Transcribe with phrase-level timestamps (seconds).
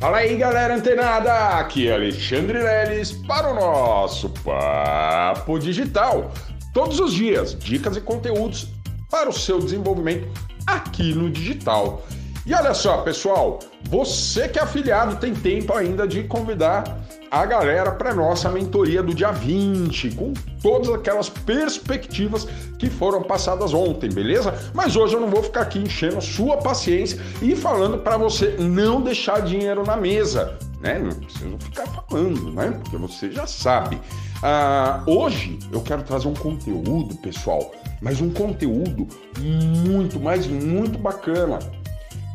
[0.00, 1.58] Fala aí, galera antenada!
[1.58, 6.32] Aqui é Alexandre Leles para o nosso Papo Digital.
[6.72, 8.68] Todos os dias, dicas e conteúdos
[9.10, 10.26] para o seu desenvolvimento
[10.66, 12.02] aqui no digital.
[12.46, 13.58] E olha só, pessoal,
[13.88, 16.98] você que é afiliado tem tempo ainda de convidar
[17.30, 23.72] a galera para nossa mentoria do dia 20, com todas aquelas perspectivas que foram passadas
[23.72, 24.52] ontem, beleza?
[24.74, 28.56] Mas hoje eu não vou ficar aqui enchendo a sua paciência e falando para você
[28.58, 30.98] não deixar dinheiro na mesa, né?
[30.98, 32.70] Não preciso ficar falando, né?
[32.82, 34.00] Porque você já sabe.
[34.42, 39.06] Ah, hoje eu quero trazer um conteúdo, pessoal, mas um conteúdo
[39.38, 41.58] muito, mas muito bacana.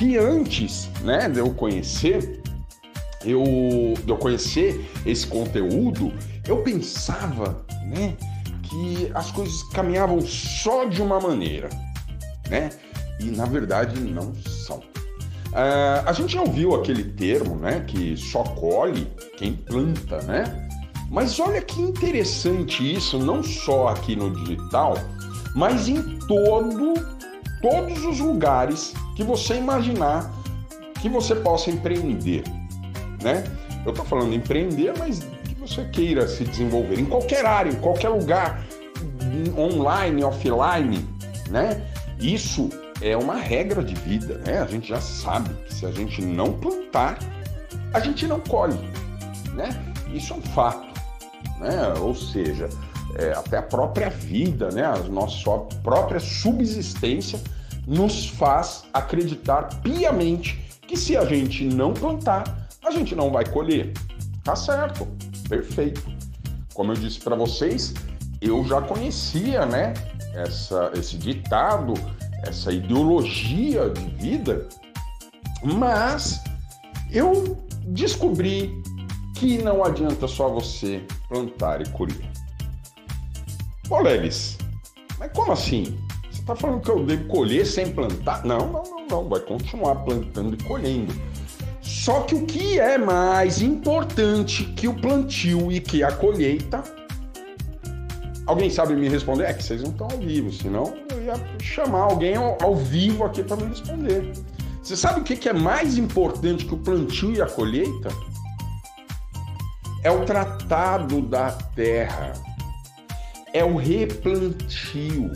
[0.00, 2.40] Que antes, né, de eu conhecer,
[3.22, 3.44] eu,
[4.08, 6.10] eu conhecer esse conteúdo,
[6.48, 8.16] eu pensava, né,
[8.62, 11.68] que as coisas caminhavam só de uma maneira,
[12.48, 12.70] né?
[13.20, 14.34] E na verdade não
[14.66, 14.78] são.
[14.78, 20.66] Uh, a gente já ouviu aquele termo, né, que só colhe quem planta, né?
[21.10, 24.94] Mas olha que interessante isso, não só aqui no digital,
[25.54, 26.94] mas em todo,
[27.60, 30.32] todos os lugares que você imaginar
[31.00, 32.42] que você possa empreender
[33.22, 33.44] né?
[33.84, 38.08] Eu estou falando empreender, mas que você queira se desenvolver em qualquer área, em qualquer
[38.08, 38.64] lugar,
[39.56, 41.06] online, offline,
[41.48, 41.86] né?
[42.18, 42.68] Isso
[43.00, 44.58] é uma regra de vida, né?
[44.60, 47.18] A gente já sabe que se a gente não plantar,
[47.92, 48.78] a gente não colhe,
[49.54, 49.70] né?
[50.12, 50.88] Isso é um fato,
[51.58, 51.94] né?
[52.00, 52.68] Ou seja,
[53.16, 54.84] é, até a própria vida, né?
[54.84, 55.50] A nossa
[55.82, 57.40] própria subsistência
[57.86, 63.92] nos faz acreditar piamente que se a gente não plantar, a gente não vai colher.
[64.42, 65.06] Tá certo,
[65.48, 66.02] perfeito.
[66.74, 67.94] Como eu disse para vocês,
[68.40, 69.94] eu já conhecia, né,
[70.34, 71.94] essa, esse ditado,
[72.46, 74.66] essa ideologia de vida,
[75.62, 76.42] mas
[77.12, 77.56] eu
[77.86, 78.82] descobri
[79.36, 82.30] que não adianta só você plantar e colher.
[83.88, 84.56] Ô, Lelis,
[85.18, 85.98] mas como assim?
[86.40, 88.44] Você está falando que eu devo colher sem plantar?
[88.46, 89.28] Não, não, não, não.
[89.28, 91.12] Vai continuar plantando e colhendo.
[91.82, 96.82] Só que o que é mais importante que o plantio e que a colheita?
[98.46, 99.44] Alguém sabe me responder?
[99.44, 103.22] É que vocês não estão ao vivo, senão eu ia chamar alguém ao, ao vivo
[103.24, 104.32] aqui para me responder.
[104.82, 108.08] Você sabe o que é mais importante que o plantio e a colheita?
[110.02, 112.32] É o tratado da terra,
[113.52, 115.30] é o replantio.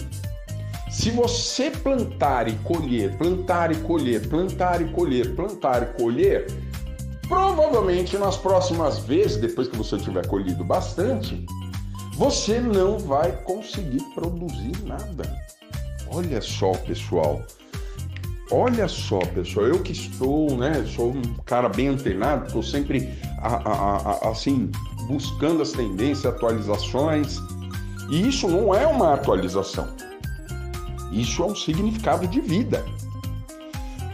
[0.94, 6.46] Se você plantar e colher, plantar e colher, plantar e colher, plantar e colher,
[7.28, 11.44] provavelmente nas próximas vezes, depois que você tiver colhido bastante,
[12.14, 15.24] você não vai conseguir produzir nada.
[16.06, 17.42] Olha só, pessoal.
[18.52, 23.56] Olha só, pessoal, eu que estou, né, sou um cara bem antenado, estou sempre a,
[23.56, 24.70] a, a, assim
[25.08, 27.40] buscando as tendências, atualizações.
[28.10, 29.88] E isso não é uma atualização.
[31.14, 32.84] Isso é um significado de vida.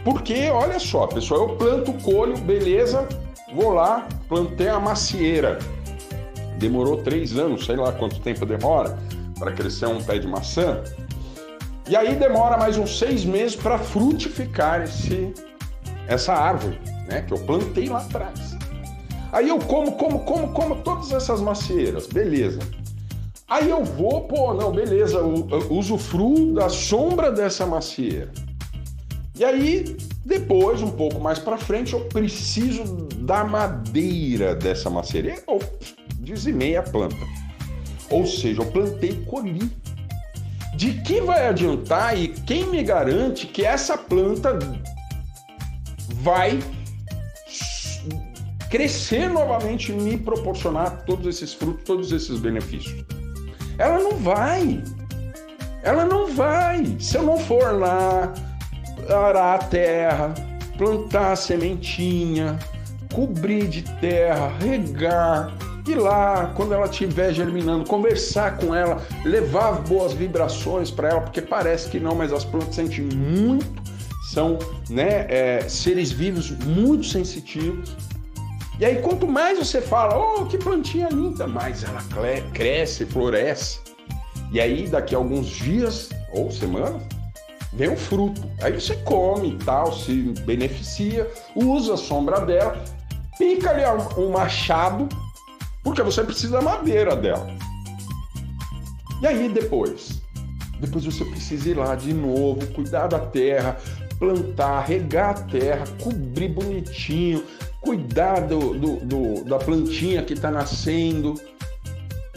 [0.03, 3.07] Porque, olha só, pessoal, eu planto colho, beleza,
[3.53, 5.57] vou lá, plantei a macieira.
[6.57, 8.97] Demorou três anos, sei lá quanto tempo demora
[9.37, 10.83] para crescer um pé de maçã.
[11.89, 15.33] E aí demora mais uns seis meses para frutificar esse,
[16.07, 17.23] essa árvore, né?
[17.23, 18.55] Que eu plantei lá atrás.
[19.31, 22.59] Aí eu como, como, como, como todas essas macieiras, beleza.
[23.51, 25.21] Aí eu vou, pô, não, beleza,
[25.69, 28.31] usufruo da sombra dessa macieira.
[29.37, 32.85] E aí, depois, um pouco mais para frente, eu preciso
[33.17, 35.35] da madeira dessa macieira.
[35.45, 35.59] Eu
[36.21, 37.17] dizimei a planta.
[38.09, 39.69] Ou seja, eu plantei e colhi.
[40.77, 44.57] De que vai adiantar e quem me garante que essa planta
[46.21, 46.57] vai
[48.69, 53.20] crescer novamente e me proporcionar todos esses frutos, todos esses benefícios?
[53.77, 54.83] Ela não vai.
[55.83, 56.95] Ela não vai.
[56.99, 58.33] Se eu não for lá
[59.09, 60.33] arar a terra,
[60.77, 62.57] plantar a sementinha,
[63.13, 65.53] cobrir de terra, regar,
[65.87, 71.41] ir lá quando ela estiver germinando, conversar com ela, levar boas vibrações para ela, porque
[71.41, 73.81] parece que não, mas as plantas sentem muito,
[74.31, 74.57] são
[74.89, 77.95] né, é, seres vivos muito sensitivos.
[78.81, 82.01] E aí, quanto mais você fala, oh, que plantinha linda, mais ela
[82.51, 83.79] cresce, floresce.
[84.51, 86.99] E aí, daqui a alguns dias ou semanas,
[87.73, 88.41] vem o fruto.
[88.59, 92.83] Aí você come tal, se beneficia, usa a sombra dela,
[93.37, 93.83] pica ali
[94.17, 95.07] um machado,
[95.83, 97.47] porque você precisa da madeira dela.
[99.21, 100.23] E aí depois?
[100.79, 103.77] Depois você precisa ir lá de novo, cuidar da terra,
[104.17, 107.43] plantar, regar a terra, cobrir bonitinho,
[107.81, 111.33] cuidar do, do, do da plantinha que está nascendo.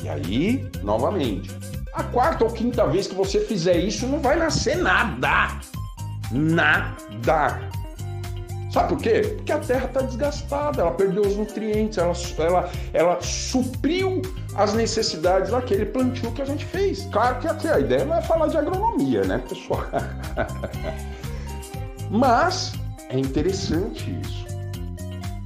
[0.03, 1.51] E aí, novamente,
[1.93, 5.61] a quarta ou quinta vez que você fizer isso, não vai nascer nada.
[6.33, 7.71] Nada.
[8.75, 9.35] Sabe por quê?
[9.37, 14.21] Porque a terra está desgastada, ela perdeu os nutrientes, ela, ela, ela supriu
[14.57, 17.07] as necessidades daquele plantio que a gente fez.
[17.13, 19.85] Claro que aqui a ideia não é falar de agronomia, né, pessoal?
[22.11, 22.73] Mas
[23.11, 24.44] é interessante isso.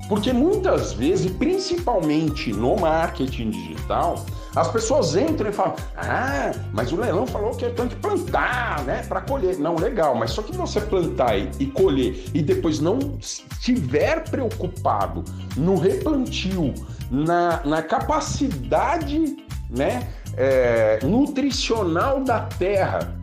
[0.08, 4.25] Porque muitas vezes, principalmente no marketing digital,
[4.56, 8.82] as pessoas entram e falam: Ah, mas o leilão falou que eu tenho que plantar,
[8.84, 9.58] né, para colher.
[9.58, 15.22] Não, legal, mas só que você plantar e colher e depois não estiver preocupado
[15.56, 16.72] no replantio,
[17.11, 19.37] na, na capacidade,
[19.69, 23.17] né, é, nutricional da terra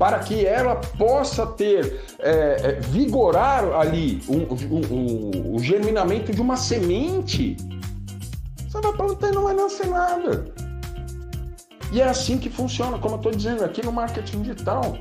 [0.00, 6.40] para que ela possa ter, é, é, vigorar ali o, o, o, o, germinamento de
[6.40, 7.54] uma semente,
[8.66, 10.54] você vai plantar e não vai nascer nada.
[11.92, 14.96] E é assim que funciona, como eu estou dizendo aqui no marketing digital.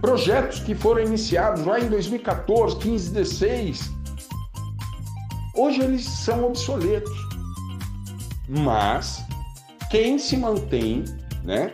[0.00, 3.90] Projetos que foram iniciados lá em 2014, 15, 16,
[5.56, 7.18] hoje eles são obsoletos.
[8.48, 9.24] Mas
[9.90, 11.04] quem se mantém,
[11.42, 11.72] né,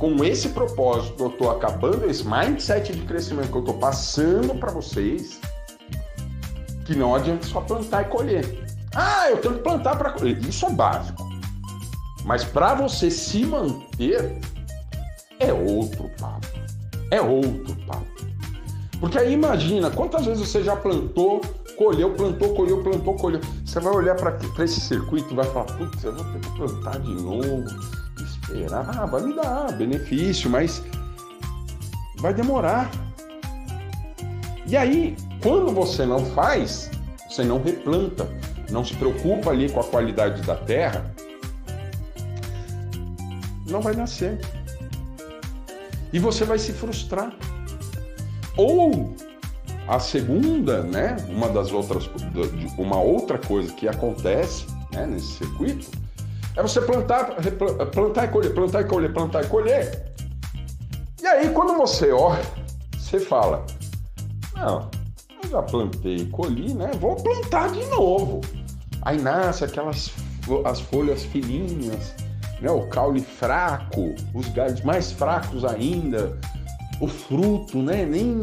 [0.00, 4.72] com esse propósito, eu estou acabando esse mindset de crescimento que eu estou passando para
[4.72, 5.38] vocês,
[6.86, 8.64] que não adianta só plantar e colher.
[8.94, 10.38] Ah, eu tenho que plantar para colher.
[10.38, 11.22] Isso é básico.
[12.24, 14.40] Mas para você se manter,
[15.38, 16.46] é outro papo.
[17.10, 18.06] É outro papo.
[18.98, 21.42] Porque aí imagina quantas vezes você já plantou,
[21.76, 23.40] colheu, plantou, colheu, plantou, colheu.
[23.66, 27.00] Você vai olhar para esse circuito e vai falar: putz, eu vou ter que plantar
[27.00, 28.09] de novo
[28.72, 30.82] ah, vai me dar benefício, mas
[32.18, 32.90] vai demorar.
[34.66, 36.90] E aí, quando você não faz,
[37.28, 38.28] você não replanta,
[38.70, 41.14] não se preocupa ali com a qualidade da terra,
[43.68, 44.38] não vai nascer.
[46.12, 47.32] E você vai se frustrar.
[48.56, 49.14] Ou
[49.88, 52.10] a segunda, né, uma das outras,
[52.76, 55.99] uma outra coisa que acontece né, nesse circuito
[56.60, 57.36] é você plantar,
[57.92, 60.12] plantar e colher, plantar e colher, plantar e colher.
[61.20, 62.42] E aí, quando você olha,
[62.92, 63.64] você fala:
[64.54, 64.90] Não,
[65.42, 66.90] eu já plantei e colhi, né?
[67.00, 68.40] Vou plantar de novo.
[69.02, 70.12] Aí nasce aquelas
[70.64, 72.14] as folhas fininhas,
[72.60, 72.70] né?
[72.70, 76.38] o caule fraco, os galhos mais fracos ainda,
[77.00, 78.04] o fruto, né?
[78.04, 78.40] Nem,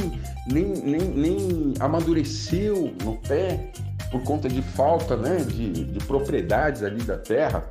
[0.47, 3.71] nem, nem, nem amadureceu no pé
[4.11, 5.37] por conta de falta né?
[5.37, 7.67] de, de propriedades ali da terra.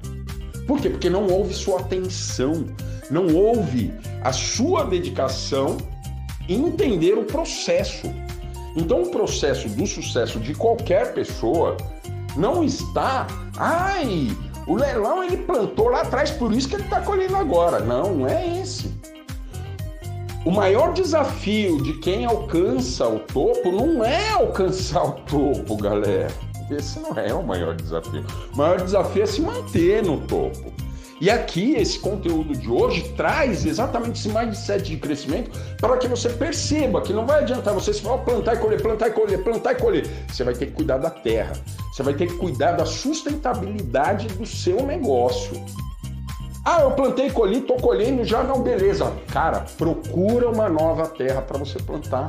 [0.67, 0.91] Por quê?
[0.91, 2.67] Porque não houve sua atenção,
[3.11, 5.77] não houve a sua dedicação
[6.49, 8.13] em entender o processo.
[8.75, 11.77] Então, o processo do sucesso de qualquer pessoa
[12.37, 13.27] não está,
[13.57, 14.29] ai,
[14.67, 17.81] o leilão ele plantou lá atrás, por isso que ele está colhendo agora.
[17.81, 18.93] Não, não é esse.
[20.45, 26.29] O maior desafio de quem alcança o topo não é alcançar o topo, galera.
[26.71, 28.25] Esse não é o maior desafio.
[28.53, 30.73] O maior desafio é se manter no topo.
[31.19, 36.29] E aqui, esse conteúdo de hoje traz exatamente esse mindset de crescimento para que você
[36.29, 39.77] perceba que não vai adiantar você só plantar e colher, plantar e colher, plantar e
[39.77, 40.07] colher.
[40.29, 41.55] Você vai ter que cuidar da terra.
[41.91, 45.65] Você vai ter que cuidar da sustentabilidade do seu negócio.
[46.63, 49.11] Ah, eu plantei colhi, tô colhendo já não, beleza.
[49.32, 52.27] Cara, procura uma nova terra para você plantar.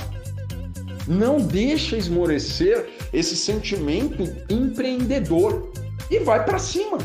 [1.07, 5.71] Não deixa esmorecer esse sentimento empreendedor
[6.11, 6.97] e vai para cima.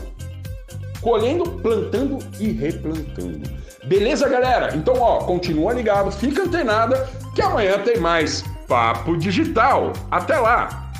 [1.00, 3.48] Colhendo, plantando e replantando.
[3.84, 4.76] Beleza, galera?
[4.76, 9.92] Então, ó, continua ligado, fica antenada que amanhã tem mais Papo Digital.
[10.10, 10.91] Até lá!